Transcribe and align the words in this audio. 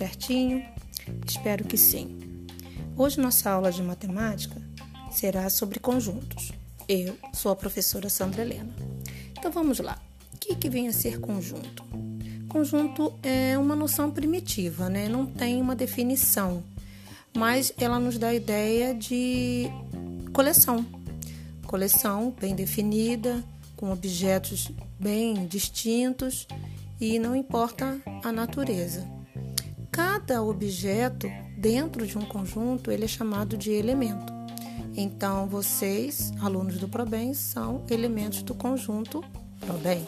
certinho? 0.00 0.64
Espero 1.26 1.62
que 1.62 1.76
sim. 1.76 2.18
Hoje 2.96 3.20
nossa 3.20 3.50
aula 3.50 3.70
de 3.70 3.82
matemática 3.82 4.56
será 5.12 5.50
sobre 5.50 5.78
conjuntos. 5.78 6.52
Eu 6.88 7.18
sou 7.34 7.52
a 7.52 7.56
professora 7.56 8.08
Sandra 8.08 8.40
Helena. 8.40 8.74
Então 9.38 9.52
vamos 9.52 9.78
lá. 9.78 10.00
O 10.32 10.38
que, 10.38 10.54
que 10.54 10.70
vem 10.70 10.88
a 10.88 10.92
ser 10.92 11.20
conjunto? 11.20 11.84
Conjunto 12.48 13.12
é 13.22 13.58
uma 13.58 13.76
noção 13.76 14.10
primitiva, 14.10 14.88
né? 14.88 15.06
Não 15.06 15.26
tem 15.26 15.60
uma 15.60 15.76
definição, 15.76 16.64
mas 17.36 17.70
ela 17.76 17.98
nos 18.00 18.16
dá 18.16 18.28
a 18.28 18.34
ideia 18.34 18.94
de 18.94 19.66
coleção. 20.32 20.84
Coleção 21.66 22.34
bem 22.40 22.54
definida, 22.54 23.44
com 23.76 23.92
objetos 23.92 24.70
bem 24.98 25.46
distintos 25.46 26.48
e 26.98 27.18
não 27.18 27.36
importa 27.36 28.00
a 28.24 28.32
natureza. 28.32 29.19
Cada 30.30 30.44
objeto 30.44 31.26
dentro 31.56 32.06
de 32.06 32.16
um 32.16 32.24
conjunto 32.24 32.92
ele 32.92 33.04
é 33.04 33.08
chamado 33.08 33.56
de 33.56 33.72
elemento. 33.72 34.32
Então, 34.96 35.48
vocês, 35.48 36.32
alunos 36.40 36.78
do 36.78 36.88
ProBem, 36.88 37.34
são 37.34 37.84
elementos 37.90 38.40
do 38.44 38.54
conjunto 38.54 39.24
ProBem. 39.58 40.06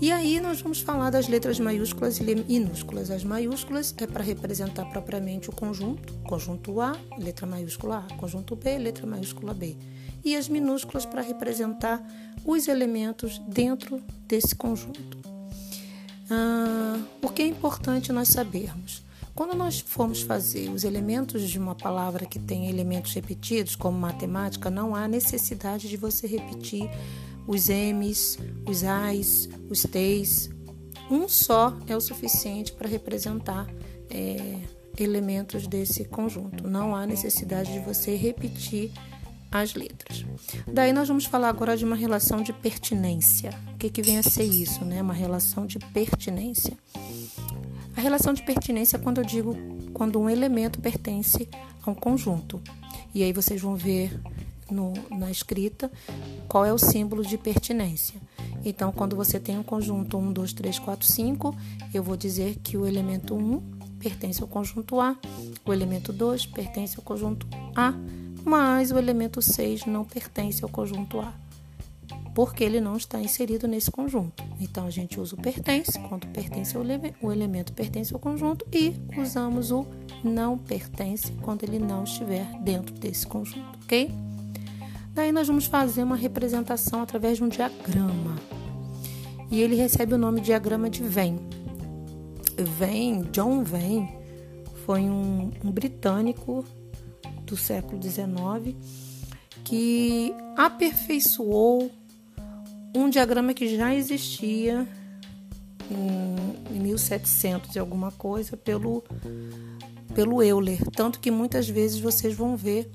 E 0.00 0.10
aí 0.10 0.40
nós 0.40 0.62
vamos 0.62 0.80
falar 0.80 1.10
das 1.10 1.28
letras 1.28 1.60
maiúsculas 1.60 2.18
e 2.18 2.34
minúsculas. 2.34 3.10
As 3.10 3.22
maiúsculas 3.22 3.94
é 3.98 4.06
para 4.06 4.24
representar 4.24 4.86
propriamente 4.86 5.50
o 5.50 5.52
conjunto, 5.52 6.14
conjunto 6.20 6.80
A, 6.80 6.96
letra 7.18 7.46
maiúscula 7.46 8.06
A, 8.08 8.14
conjunto 8.14 8.56
B, 8.56 8.78
letra 8.78 9.06
maiúscula 9.06 9.52
B. 9.52 9.76
E 10.24 10.34
as 10.34 10.48
minúsculas 10.48 11.04
para 11.04 11.20
representar 11.20 12.02
os 12.42 12.68
elementos 12.68 13.38
dentro 13.48 14.02
desse 14.26 14.54
conjunto. 14.54 15.18
Ah, 16.30 16.98
que 17.34 17.42
é 17.42 17.46
importante 17.46 18.12
nós 18.12 18.28
sabermos? 18.28 19.02
Quando 19.34 19.56
nós 19.56 19.80
formos 19.80 20.22
fazer 20.22 20.70
os 20.70 20.84
elementos 20.84 21.50
de 21.50 21.58
uma 21.58 21.74
palavra 21.74 22.24
que 22.24 22.38
tem 22.38 22.70
elementos 22.70 23.12
repetidos, 23.12 23.74
como 23.74 23.98
matemática, 23.98 24.70
não 24.70 24.94
há 24.94 25.08
necessidade 25.08 25.88
de 25.88 25.96
você 25.96 26.28
repetir 26.28 26.88
os 27.46 27.68
M's, 27.68 28.38
os 28.64 28.84
A's, 28.84 29.48
os 29.68 29.82
T's. 29.82 30.50
Um 31.10 31.28
só 31.28 31.76
é 31.88 31.96
o 31.96 32.00
suficiente 32.00 32.72
para 32.72 32.88
representar 32.88 33.66
é, 34.08 34.60
elementos 34.96 35.66
desse 35.66 36.04
conjunto. 36.04 36.68
Não 36.68 36.94
há 36.94 37.04
necessidade 37.04 37.72
de 37.72 37.80
você 37.80 38.14
repetir 38.14 38.92
as 39.50 39.74
letras. 39.74 40.24
Daí 40.66 40.92
nós 40.92 41.08
vamos 41.08 41.24
falar 41.24 41.48
agora 41.48 41.76
de 41.76 41.84
uma 41.84 41.96
relação 41.96 42.42
de 42.42 42.52
pertinência. 42.52 43.50
O 43.74 43.78
que, 43.78 43.90
que 43.90 44.02
vem 44.02 44.18
a 44.18 44.22
ser 44.22 44.44
isso, 44.44 44.84
né? 44.84 45.02
Uma 45.02 45.14
relação 45.14 45.66
de 45.66 45.78
pertinência. 45.78 46.76
A 47.96 48.00
relação 48.00 48.32
de 48.32 48.42
pertinência 48.42 48.96
é 48.96 49.00
quando 49.00 49.18
eu 49.18 49.24
digo 49.24 49.56
quando 49.92 50.20
um 50.20 50.28
elemento 50.28 50.80
pertence 50.80 51.48
a 51.84 51.90
um 51.90 51.94
conjunto. 51.94 52.60
E 53.14 53.22
aí 53.22 53.32
vocês 53.32 53.60
vão 53.60 53.76
ver 53.76 54.20
no, 54.70 54.92
na 55.10 55.30
escrita 55.30 55.90
qual 56.48 56.64
é 56.64 56.72
o 56.72 56.78
símbolo 56.78 57.24
de 57.24 57.38
pertinência. 57.38 58.20
Então, 58.64 58.90
quando 58.90 59.14
você 59.14 59.38
tem 59.38 59.58
um 59.58 59.62
conjunto 59.62 60.16
1, 60.16 60.32
2, 60.32 60.52
3, 60.52 60.78
4, 60.78 61.06
5, 61.06 61.56
eu 61.92 62.02
vou 62.02 62.16
dizer 62.16 62.56
que 62.62 62.76
o 62.76 62.86
elemento 62.86 63.34
1 63.34 63.60
pertence 63.98 64.42
ao 64.42 64.48
conjunto 64.48 65.00
A, 65.00 65.16
o 65.64 65.72
elemento 65.72 66.12
2 66.12 66.46
pertence 66.46 66.96
ao 66.96 67.02
conjunto 67.02 67.46
A, 67.74 67.94
mas 68.44 68.90
o 68.90 68.98
elemento 68.98 69.40
6 69.40 69.86
não 69.86 70.04
pertence 70.04 70.64
ao 70.64 70.70
conjunto 70.70 71.20
A, 71.20 71.32
porque 72.34 72.64
ele 72.64 72.80
não 72.80 72.96
está 72.96 73.20
inserido 73.20 73.68
nesse 73.68 73.90
conjunto. 73.90 74.42
Então 74.60 74.86
a 74.86 74.90
gente 74.90 75.20
usa 75.20 75.36
o 75.36 75.40
pertence 75.40 75.98
quando 76.08 76.26
pertence 76.28 76.76
o 76.76 77.32
elemento 77.32 77.72
pertence 77.72 78.12
ao 78.12 78.18
conjunto 78.18 78.66
e 78.72 78.94
usamos 79.16 79.70
o 79.70 79.86
não 80.22 80.58
pertence 80.58 81.32
quando 81.42 81.62
ele 81.62 81.78
não 81.78 82.04
estiver 82.04 82.44
dentro 82.62 82.94
desse 82.94 83.26
conjunto, 83.26 83.78
ok? 83.84 84.10
Daí 85.14 85.30
nós 85.30 85.46
vamos 85.46 85.66
fazer 85.66 86.02
uma 86.02 86.16
representação 86.16 87.00
através 87.02 87.38
de 87.38 87.44
um 87.44 87.48
diagrama. 87.48 88.36
E 89.48 89.60
ele 89.60 89.76
recebe 89.76 90.14
o 90.14 90.18
nome 90.18 90.40
de 90.40 90.46
diagrama 90.46 90.90
de 90.90 91.02
Venn. 91.04 91.36
Venn, 92.58 93.22
John 93.30 93.62
Venn, 93.62 94.08
foi 94.84 95.02
um, 95.02 95.52
um 95.64 95.70
britânico 95.70 96.64
do 97.44 97.56
século 97.56 98.02
XIX, 98.02 98.76
que 99.62 100.34
aperfeiçoou 100.56 101.90
um 102.94 103.10
diagrama 103.10 103.52
que 103.52 103.76
já 103.76 103.94
existia 103.94 104.86
em, 105.90 106.80
1700 106.80 107.74
e 107.74 107.78
alguma 107.78 108.12
coisa 108.12 108.56
pelo, 108.56 109.02
pelo 110.14 110.42
Euler. 110.42 110.78
Tanto 110.90 111.18
que 111.18 111.30
muitas 111.30 111.68
vezes 111.68 111.98
vocês 111.98 112.34
vão 112.34 112.56
ver 112.56 112.90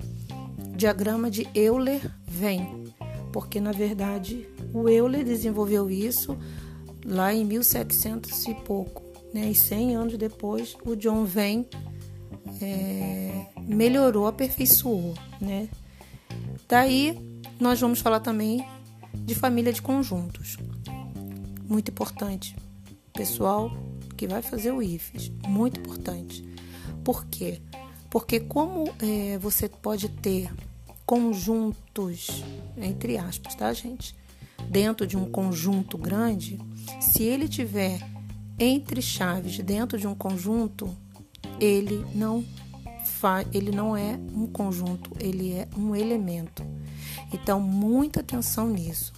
diagrama 0.76 1.30
de 1.30 1.46
Euler-Venn, 1.54 2.92
porque 3.32 3.60
na 3.60 3.72
verdade 3.72 4.48
o 4.72 4.88
Euler 4.88 5.24
desenvolveu 5.24 5.90
isso 5.90 6.36
lá 7.04 7.34
em 7.34 7.44
1700 7.44 8.46
e 8.46 8.54
pouco, 8.54 9.02
né? 9.34 9.50
E 9.50 9.54
100 9.54 9.96
anos 9.96 10.16
depois 10.16 10.76
o 10.84 10.94
John 10.94 11.24
Venn 11.24 11.64
é, 12.62 13.46
melhorou, 13.62 14.26
aperfeiçoou, 14.26 15.14
né? 15.40 15.68
Daí 16.68 17.18
nós 17.58 17.80
vamos 17.80 18.00
falar 18.00 18.20
também 18.20 18.64
de 19.14 19.34
família 19.34 19.72
de 19.72 19.82
conjuntos. 19.82 20.56
Muito 21.68 21.90
importante. 21.90 22.56
Pessoal 23.12 23.70
que 24.16 24.26
vai 24.26 24.42
fazer 24.42 24.72
o 24.72 24.82
IFES, 24.82 25.30
muito 25.46 25.80
importante. 25.80 26.44
Por 27.04 27.26
quê? 27.26 27.60
Porque 28.10 28.40
como 28.40 28.92
é, 29.00 29.38
você 29.38 29.68
pode 29.68 30.08
ter 30.08 30.52
conjuntos, 31.06 32.44
entre 32.76 33.16
aspas, 33.16 33.54
tá, 33.54 33.72
gente? 33.72 34.14
Dentro 34.68 35.06
de 35.06 35.16
um 35.16 35.30
conjunto 35.30 35.96
grande, 35.96 36.58
se 37.00 37.22
ele 37.22 37.48
tiver 37.48 38.00
entre 38.58 39.00
chaves 39.00 39.58
dentro 39.58 39.98
de 39.98 40.06
um 40.06 40.14
conjunto, 40.14 40.94
ele 41.58 42.04
não 42.14 42.44
ele 43.52 43.70
não 43.70 43.96
é 43.96 44.18
um 44.34 44.46
conjunto, 44.46 45.10
ele 45.20 45.52
é 45.52 45.68
um 45.76 45.94
elemento. 45.94 46.64
Então, 47.32 47.60
muita 47.60 48.20
atenção 48.20 48.68
nisso. 48.68 49.12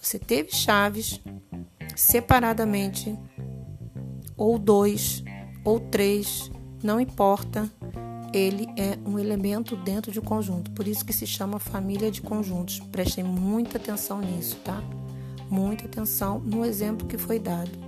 Você 0.00 0.18
teve 0.18 0.50
chaves 0.52 1.20
separadamente, 1.96 3.16
ou 4.36 4.58
dois, 4.58 5.22
ou 5.64 5.80
três, 5.80 6.50
não 6.82 7.00
importa, 7.00 7.70
ele 8.32 8.66
é 8.76 8.98
um 9.08 9.18
elemento 9.18 9.76
dentro 9.76 10.10
de 10.10 10.18
um 10.18 10.22
conjunto. 10.22 10.70
Por 10.72 10.88
isso 10.88 11.04
que 11.04 11.12
se 11.12 11.26
chama 11.26 11.58
família 11.58 12.10
de 12.10 12.20
conjuntos. 12.20 12.80
Prestem 12.80 13.24
muita 13.24 13.78
atenção 13.78 14.20
nisso, 14.20 14.56
tá? 14.56 14.82
Muita 15.48 15.86
atenção 15.86 16.40
no 16.40 16.64
exemplo 16.64 17.06
que 17.06 17.16
foi 17.16 17.38
dado. 17.38 17.83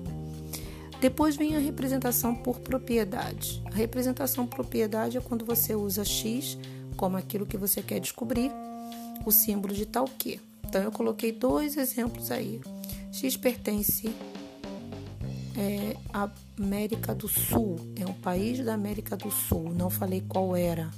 Depois 1.01 1.37
vem 1.37 1.55
a 1.55 1.59
representação 1.59 2.35
por 2.35 2.61
propriedade. 2.61 3.63
A 3.67 3.75
representação 3.75 4.47
por 4.47 4.57
propriedade 4.57 5.19
é 5.19 5.21
quando 5.21 5.45
você 5.45 5.75
usa 5.75 6.05
X 6.05 6.59
como 6.97 7.17
aquilo 7.17 7.47
que 7.47 7.59
você 7.59 7.83
quer 7.83 8.01
descobrir, 8.01 8.51
o 9.25 9.31
símbolo 9.31 9.75
de 9.75 9.85
tal 9.85 10.07
que. 10.07 10.41
Então 10.65 10.83
eu 10.83 10.91
coloquei 10.91 11.31
dois 11.31 11.77
exemplos 11.77 12.31
aí. 12.31 12.61
X 13.13 13.37
pertence 13.37 14.09
é, 15.57 15.97
à 16.13 16.31
América 16.59 17.15
do 17.15 17.29
Sul, 17.29 17.77
é 17.97 18.07
um 18.07 18.15
país 18.15 18.65
da 18.65 18.75
América 18.75 19.17
do 19.17 19.31
Sul, 19.31 19.73
não 19.75 19.91
falei 19.91 20.23
qual 20.27 20.57
era. 20.57 20.91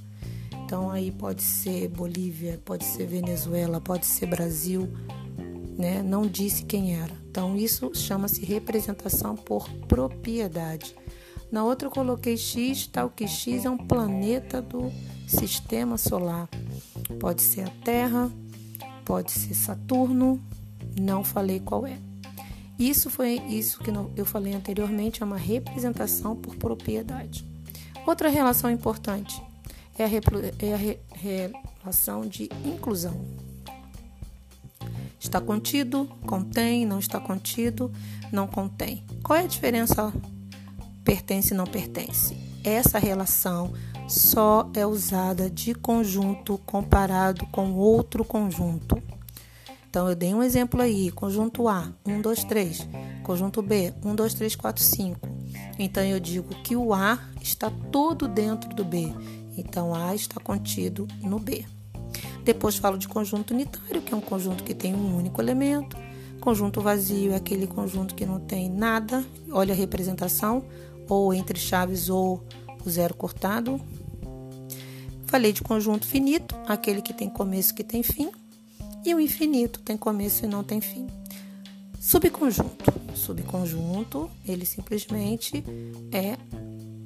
Então 0.65 0.91
aí 0.91 1.11
pode 1.11 1.43
ser 1.43 1.89
Bolívia, 1.89 2.61
pode 2.65 2.85
ser 2.85 3.07
Venezuela, 3.07 3.81
pode 3.81 4.07
ser 4.07 4.27
Brasil, 4.27 4.89
né? 5.79 6.03
Não 6.03 6.27
disse 6.27 6.65
quem 6.65 6.97
era. 7.01 7.13
Então, 7.31 7.57
isso 7.57 7.93
chama-se 7.95 8.45
representação 8.45 9.37
por 9.37 9.71
propriedade. 9.87 10.95
Na 11.53 11.65
outra, 11.65 11.87
eu 11.87 11.93
coloquei 11.93 12.37
X, 12.37 12.89
tal 12.89 13.09
que 13.09 13.29
X 13.29 13.65
é 13.65 13.71
um 13.71 13.79
planeta 13.79 14.61
do 14.61 14.93
sistema 15.27 15.97
solar. 15.97 16.49
Pode 17.21 17.41
ser 17.43 17.63
a 17.63 17.71
Terra, 17.85 18.31
pode 19.05 19.31
ser 19.31 19.55
Saturno, 19.55 20.43
não 21.01 21.23
falei 21.23 21.61
qual 21.61 21.87
é. 21.87 21.97
Isso 22.79 23.09
foi 23.09 23.41
isso 23.49 23.81
que 23.81 23.91
eu 24.17 24.27
falei 24.27 24.55
anteriormente, 24.55 25.23
é 25.23 25.27
uma 25.27 25.39
representação 25.39 26.37
por 26.37 26.57
propriedade. 26.57 27.47
Outra 28.07 28.29
relação 28.29 28.71
importante 28.71 29.43
é 29.99 30.05
a, 30.05 30.09
é 30.09 30.75
a 30.75 31.19
relação 31.19 32.23
de 32.27 32.49
inclusão. 32.65 33.48
Está 35.29 35.43
contido, 35.43 36.07
contém, 36.27 36.87
não 36.87 36.99
está 36.99 37.21
contido, 37.21 37.93
não 38.33 38.47
contém. 38.47 39.05
Qual 39.23 39.39
é 39.39 39.43
a 39.43 39.47
diferença 39.47 40.11
pertence 41.05 41.53
não 41.53 41.67
pertence? 41.67 42.35
Essa 42.65 42.99
relação 42.99 43.75
só 44.09 44.71
é 44.73 44.87
usada 44.87 45.51
de 45.51 45.75
conjunto 45.75 46.57
comparado 46.65 47.45
com 47.49 47.75
outro 47.75 48.25
conjunto. 48.25 48.97
Então, 49.91 50.09
eu 50.09 50.17
dei 50.17 50.33
um 50.33 50.43
exemplo 50.43 50.81
aí: 50.81 51.13
conjunto 51.13 51.69
A, 51.69 51.93
1, 52.07 52.23
2, 52.23 52.45
3. 52.45 52.89
Conjunto 53.23 53.61
B, 53.61 53.93
1, 54.03 54.15
2, 54.15 54.33
3, 54.33 54.57
4, 54.57 54.83
5. 54.83 55.29
Então 55.79 56.03
eu 56.03 56.19
digo 56.19 56.49
que 56.63 56.75
o 56.75 56.95
A 56.95 57.19
está 57.43 57.71
todo 57.93 58.27
dentro 58.27 58.71
do 58.75 58.83
B. 58.83 59.13
Então 59.59 59.95
A 59.95 60.15
está 60.15 60.41
contido 60.41 61.07
no 61.21 61.39
B. 61.39 61.67
Depois 62.49 62.79
falo 62.79 62.97
de 62.97 63.07
conjunto 63.07 63.53
unitário, 63.53 64.01
que 64.01 64.15
é 64.15 64.17
um 64.17 64.23
conjunto 64.23 64.65
que 64.65 64.73
tem 64.73 64.95
um 64.95 65.15
único 65.15 65.39
elemento. 65.39 65.99
Conjunto 66.41 66.81
vazio 66.81 67.33
é 67.33 67.37
aquele 67.37 67.67
conjunto 67.67 68.15
que 68.15 68.25
não 68.25 68.41
tem 68.41 68.71
nada. 68.71 69.23
Olha 69.51 69.75
a 69.75 69.77
representação, 69.77 70.65
ou 71.11 71.35
entre 71.35 71.59
chaves 71.59 72.09
ou 72.09 72.43
o 72.83 72.89
zero 72.89 73.13
cortado. 73.13 73.79
Falei 75.27 75.53
de 75.53 75.61
conjunto 75.61 76.07
finito, 76.07 76.57
aquele 76.67 77.03
que 77.03 77.13
tem 77.13 77.29
começo 77.29 77.73
e 77.73 77.75
que 77.75 77.85
tem 77.85 78.03
fim. 78.03 78.31
E 79.05 79.15
o 79.15 79.21
infinito 79.21 79.81
tem 79.81 79.99
começo 79.99 80.47
e 80.47 80.49
não 80.49 80.65
tem 80.65 80.81
fim. 80.81 81.07
Subconjunto. 82.01 82.91
Subconjunto, 83.15 84.31
ele 84.47 84.65
simplesmente 84.65 85.63
é 86.11 86.39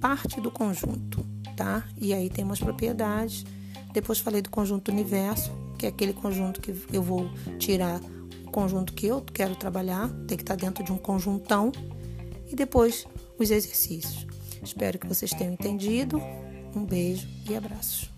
parte 0.01 0.41
do 0.41 0.53
conjunto, 0.53 1.27
tá? 1.57 1.83
E 2.01 2.15
aí 2.15 2.31
tem 2.31 2.45
umas 2.45 2.61
propriedades. 2.61 3.45
Depois 3.93 4.19
falei 4.19 4.43
do 4.43 4.51
conjunto 4.51 4.91
universo, 4.91 5.53
que 5.79 5.87
é 5.87 5.89
aquele 5.89 6.13
conjunto 6.13 6.61
que 6.61 6.75
eu 6.93 7.03
vou 7.03 7.31
tirar 7.59 8.01
o 8.47 8.51
conjunto 8.51 8.93
que 8.93 9.07
eu 9.07 9.21
quero 9.21 9.55
trabalhar, 9.57 10.09
tem 10.27 10.37
que 10.37 10.43
estar 10.43 10.57
dentro 10.57 10.85
de 10.85 10.93
um 10.93 10.99
conjuntão. 10.99 11.73
E 12.51 12.55
depois 12.55 13.07
os 13.39 13.51
exercícios. 13.51 14.27
Espero 14.63 14.99
que 14.99 15.07
vocês 15.07 15.33
tenham 15.33 15.55
entendido. 15.55 16.21
Um 16.75 16.85
beijo 16.85 17.29
e 17.49 17.55
abraços. 17.55 18.11